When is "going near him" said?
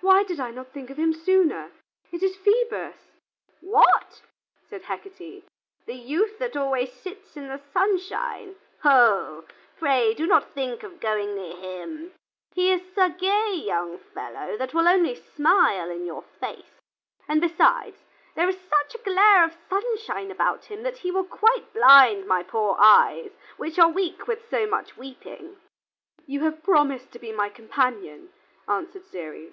11.00-12.14